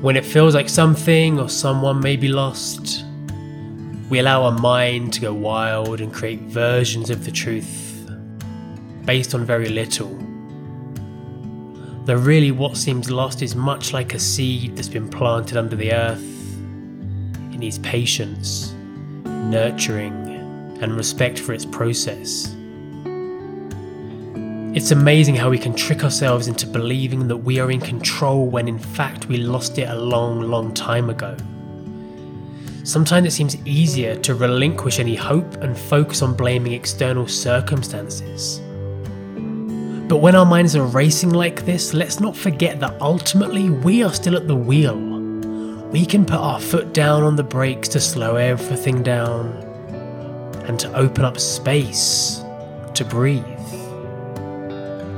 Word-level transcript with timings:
When 0.00 0.14
it 0.14 0.24
feels 0.24 0.54
like 0.54 0.68
something 0.68 1.40
or 1.40 1.48
someone 1.48 1.98
may 1.98 2.14
be 2.14 2.28
lost, 2.28 3.04
we 4.08 4.20
allow 4.20 4.44
our 4.44 4.52
mind 4.52 5.12
to 5.14 5.20
go 5.20 5.34
wild 5.34 6.00
and 6.00 6.14
create 6.14 6.40
versions 6.42 7.10
of 7.10 7.24
the 7.24 7.32
truth 7.32 8.08
based 9.04 9.34
on 9.34 9.44
very 9.44 9.68
little. 9.68 10.16
Though 12.04 12.14
really, 12.14 12.52
what 12.52 12.76
seems 12.76 13.10
lost 13.10 13.42
is 13.42 13.56
much 13.56 13.92
like 13.92 14.14
a 14.14 14.20
seed 14.20 14.76
that's 14.76 14.88
been 14.88 15.08
planted 15.08 15.56
under 15.56 15.74
the 15.74 15.92
earth. 15.92 16.22
It 17.52 17.58
needs 17.58 17.80
patience, 17.80 18.72
nurturing, 19.24 20.12
and 20.80 20.96
respect 20.96 21.40
for 21.40 21.54
its 21.54 21.64
process. 21.64 22.54
It's 24.74 24.90
amazing 24.90 25.34
how 25.34 25.48
we 25.48 25.58
can 25.58 25.74
trick 25.74 26.04
ourselves 26.04 26.46
into 26.46 26.66
believing 26.66 27.26
that 27.28 27.38
we 27.38 27.58
are 27.58 27.70
in 27.70 27.80
control 27.80 28.46
when 28.46 28.68
in 28.68 28.78
fact 28.78 29.26
we 29.26 29.38
lost 29.38 29.78
it 29.78 29.88
a 29.88 29.94
long, 29.94 30.42
long 30.42 30.74
time 30.74 31.08
ago. 31.08 31.34
Sometimes 32.84 33.26
it 33.26 33.30
seems 33.30 33.56
easier 33.66 34.14
to 34.16 34.34
relinquish 34.34 35.00
any 35.00 35.16
hope 35.16 35.54
and 35.62 35.76
focus 35.76 36.20
on 36.20 36.36
blaming 36.36 36.74
external 36.74 37.26
circumstances. 37.26 38.60
But 40.06 40.18
when 40.18 40.34
our 40.34 40.46
minds 40.46 40.76
are 40.76 40.84
racing 40.84 41.30
like 41.30 41.64
this, 41.64 41.94
let's 41.94 42.20
not 42.20 42.36
forget 42.36 42.78
that 42.80 43.00
ultimately 43.00 43.70
we 43.70 44.02
are 44.02 44.12
still 44.12 44.36
at 44.36 44.48
the 44.48 44.54
wheel. 44.54 44.96
We 45.90 46.04
can 46.04 46.26
put 46.26 46.40
our 46.40 46.60
foot 46.60 46.92
down 46.92 47.22
on 47.22 47.36
the 47.36 47.42
brakes 47.42 47.88
to 47.88 48.00
slow 48.00 48.36
everything 48.36 49.02
down 49.02 49.46
and 50.66 50.78
to 50.78 50.92
open 50.94 51.24
up 51.24 51.40
space 51.40 52.42
to 52.92 53.04
breathe. 53.06 53.57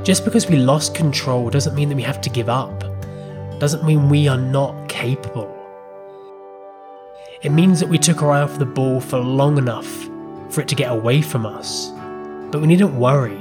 Just 0.03 0.25
because 0.25 0.47
we 0.47 0.55
lost 0.55 0.95
control 0.95 1.51
doesn't 1.51 1.75
mean 1.75 1.89
that 1.89 1.95
we 1.95 2.01
have 2.01 2.21
to 2.21 2.29
give 2.31 2.49
up, 2.49 2.83
doesn't 3.59 3.85
mean 3.85 4.09
we 4.09 4.27
are 4.27 4.37
not 4.37 4.89
capable. 4.89 5.55
It 7.43 7.51
means 7.51 7.79
that 7.79 7.89
we 7.89 7.99
took 7.99 8.23
our 8.23 8.31
eye 8.31 8.41
off 8.41 8.57
the 8.57 8.65
ball 8.65 8.99
for 8.99 9.19
long 9.19 9.59
enough 9.59 10.09
for 10.49 10.61
it 10.61 10.67
to 10.69 10.75
get 10.75 10.91
away 10.91 11.21
from 11.21 11.45
us, 11.45 11.91
but 12.49 12.61
we 12.61 12.67
needn't 12.67 12.95
worry. 12.95 13.37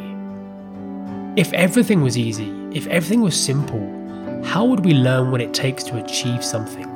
If 1.40 1.50
everything 1.54 2.02
was 2.02 2.18
easy, 2.18 2.50
if 2.74 2.86
everything 2.88 3.22
was 3.22 3.42
simple, 3.42 3.80
how 4.44 4.66
would 4.66 4.84
we 4.84 4.92
learn 4.92 5.30
what 5.30 5.40
it 5.40 5.54
takes 5.54 5.82
to 5.84 6.04
achieve 6.04 6.44
something? 6.44 6.88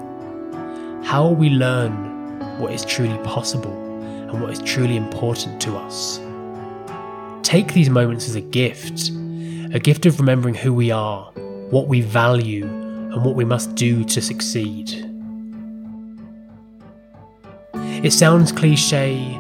How 1.05 1.23
will 1.23 1.37
we 1.37 1.49
learn 1.49 2.59
what 2.59 2.75
is 2.75 2.85
truly 2.85 3.17
possible 3.25 3.73
and 4.29 4.43
what 4.43 4.51
is 4.51 4.61
truly 4.61 4.97
important 4.99 5.59
to 5.63 5.79
us? 5.79 6.21
Take 7.43 7.73
these 7.73 7.89
moments 7.89 8.29
as 8.29 8.35
a 8.35 8.43
gift 8.43 9.11
a 9.75 9.81
gift 9.81 10.07
of 10.07 10.21
remembering 10.21 10.55
who 10.55 10.73
we 10.73 10.93
are, 10.93 11.25
what 11.71 11.89
we 11.89 12.01
value, 12.01 12.65
and 12.65 13.25
what 13.25 13.35
we 13.35 13.45
must 13.45 13.75
do 13.75 14.05
to 14.05 14.21
succeed. 14.23 14.93
It 17.75 18.13
sounds 18.13 18.53
cliche, 18.53 19.37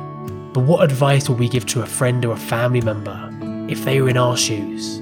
but 0.52 0.64
what 0.64 0.82
advice 0.82 1.28
would 1.28 1.38
we 1.38 1.48
give 1.48 1.66
to 1.66 1.82
a 1.82 1.86
friend 1.86 2.24
or 2.24 2.32
a 2.32 2.36
family 2.36 2.80
member 2.80 3.30
if 3.70 3.84
they 3.84 4.02
were 4.02 4.08
in 4.08 4.16
our 4.16 4.36
shoes? 4.36 4.98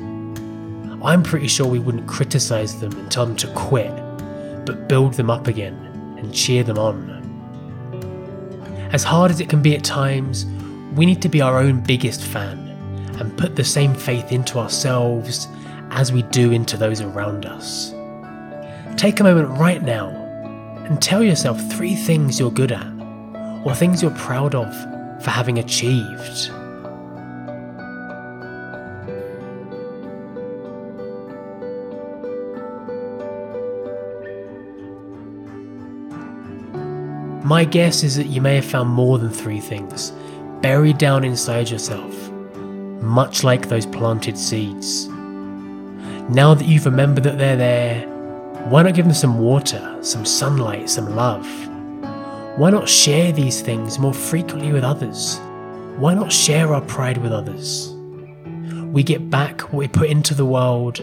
I'm 1.02 1.22
pretty 1.22 1.48
sure 1.48 1.66
we 1.66 1.78
wouldn't 1.78 2.06
criticise 2.06 2.78
them 2.78 2.92
and 2.92 3.10
tell 3.10 3.24
them 3.24 3.36
to 3.36 3.50
quit, 3.54 3.96
but 4.66 4.86
build 4.86 5.14
them 5.14 5.30
up 5.30 5.46
again 5.46 5.74
and 6.18 6.34
cheer 6.34 6.62
them 6.62 6.78
on. 6.78 7.10
As 8.92 9.02
hard 9.02 9.30
as 9.30 9.40
it 9.40 9.48
can 9.48 9.62
be 9.62 9.74
at 9.74 9.82
times, 9.82 10.44
we 10.94 11.06
need 11.06 11.22
to 11.22 11.30
be 11.30 11.40
our 11.40 11.58
own 11.58 11.80
biggest 11.80 12.22
fan 12.22 12.61
and 13.22 13.38
put 13.38 13.54
the 13.54 13.62
same 13.62 13.94
faith 13.94 14.32
into 14.32 14.58
ourselves 14.58 15.46
as 15.90 16.10
we 16.10 16.22
do 16.22 16.50
into 16.50 16.76
those 16.76 17.00
around 17.00 17.46
us. 17.46 17.94
Take 18.96 19.20
a 19.20 19.22
moment 19.22 19.48
right 19.60 19.80
now 19.80 20.08
and 20.88 21.00
tell 21.00 21.22
yourself 21.22 21.60
three 21.70 21.94
things 21.94 22.40
you're 22.40 22.50
good 22.50 22.72
at, 22.72 22.86
or 23.64 23.76
things 23.76 24.02
you're 24.02 24.10
proud 24.10 24.56
of 24.56 24.74
for 25.22 25.30
having 25.30 25.60
achieved. 25.60 26.50
My 37.44 37.64
guess 37.64 38.02
is 38.02 38.16
that 38.16 38.26
you 38.26 38.40
may 38.40 38.56
have 38.56 38.64
found 38.64 38.90
more 38.90 39.18
than 39.18 39.30
three 39.30 39.60
things 39.60 40.12
buried 40.60 40.98
down 40.98 41.22
inside 41.22 41.70
yourself 41.70 42.31
much 43.02 43.44
like 43.44 43.68
those 43.68 43.86
planted 43.86 44.38
seeds. 44.38 45.08
Now 46.28 46.54
that 46.54 46.66
you've 46.66 46.86
remembered 46.86 47.24
that 47.24 47.38
they're 47.38 47.56
there, 47.56 48.06
why 48.68 48.82
not 48.82 48.94
give 48.94 49.04
them 49.04 49.14
some 49.14 49.38
water, 49.38 49.98
some 50.02 50.24
sunlight, 50.24 50.88
some 50.88 51.16
love? 51.16 51.46
Why 52.56 52.70
not 52.70 52.88
share 52.88 53.32
these 53.32 53.60
things 53.60 53.98
more 53.98 54.14
frequently 54.14 54.72
with 54.72 54.84
others? 54.84 55.38
Why 55.96 56.14
not 56.14 56.32
share 56.32 56.72
our 56.72 56.80
pride 56.82 57.18
with 57.18 57.32
others? 57.32 57.92
We 58.92 59.02
get 59.02 59.30
back 59.30 59.62
what 59.62 59.74
we 59.74 59.88
put 59.88 60.10
into 60.10 60.34
the 60.34 60.46
world, 60.46 60.98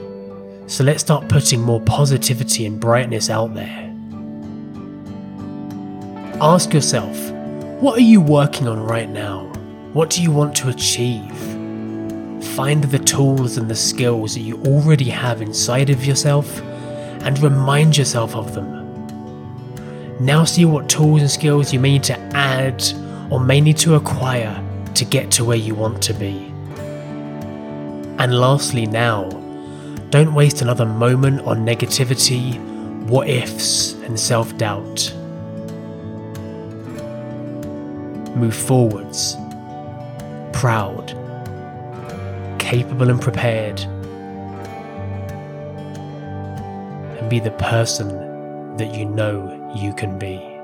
so 0.68 0.84
let's 0.84 1.02
start 1.02 1.28
putting 1.28 1.62
more 1.62 1.82
positivity 1.82 2.66
and 2.66 2.80
brightness 2.80 3.30
out 3.30 3.56
there. 3.56 3.86
Ask 6.42 6.74
yourself, 6.74 7.18
what 7.82 7.98
are 7.98 8.04
you 8.04 8.22
working 8.22 8.68
on 8.68 8.80
right 8.80 9.10
now? 9.10 9.46
What 9.94 10.12
do 10.12 10.22
you 10.22 10.32
want 10.32 10.56
to 10.58 10.70
achieve? 10.70 11.49
Find 12.60 12.84
the 12.84 13.00
tools 13.00 13.56
and 13.56 13.72
the 13.72 13.76
skills 13.76 14.34
that 14.34 14.42
you 14.42 14.62
already 14.66 15.10
have 15.10 15.42
inside 15.42 15.90
of 15.90 16.04
yourself 16.04 16.60
and 17.22 17.40
remind 17.40 17.96
yourself 17.96 18.36
of 18.36 18.54
them. 18.54 18.68
Now 20.20 20.44
see 20.44 20.66
what 20.66 20.90
tools 20.90 21.22
and 21.22 21.32
skills 21.32 21.72
you 21.72 21.80
may 21.80 21.94
need 21.94 22.04
to 22.04 22.20
add 22.36 22.84
or 23.32 23.40
may 23.40 23.62
need 23.62 23.78
to 23.78 23.96
acquire 23.96 24.62
to 24.94 25.06
get 25.06 25.32
to 25.32 25.46
where 25.46 25.56
you 25.56 25.74
want 25.74 26.04
to 26.04 26.14
be. 26.14 26.54
And 28.18 28.38
lastly, 28.38 28.86
now, 28.86 29.30
don't 30.10 30.34
waste 30.34 30.62
another 30.62 30.86
moment 30.86 31.40
on 31.44 31.66
negativity, 31.66 32.60
what 33.08 33.30
ifs, 33.30 33.94
and 34.04 34.20
self 34.20 34.58
doubt. 34.58 35.14
Move 38.36 38.54
forwards, 38.54 39.38
proud 40.52 41.19
capable 42.70 43.10
and 43.10 43.20
prepared. 43.20 43.80
And 47.18 47.28
be 47.28 47.40
the 47.40 47.50
person 47.50 48.78
that 48.78 48.94
you 48.94 49.06
know 49.06 49.74
you 49.76 49.92
can 49.92 50.20
be. 50.20 50.59